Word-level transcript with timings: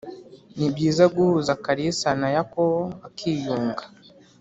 nibyiza 0.57 1.03
guhuza 1.15 1.51
kalisa 1.65 2.09
na 2.21 2.29
yakobo 2.35 2.79
bakiyunga 3.01 3.83